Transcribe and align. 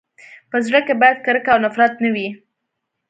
په 0.49 0.57
زړه 0.65 0.79
کي 0.87 0.93
باید 1.01 1.17
کرکه 1.25 1.49
او 1.53 1.59
نفرت 1.65 1.93
نه 2.03 2.09
وي. 2.15 2.27